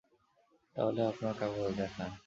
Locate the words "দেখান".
1.77-2.11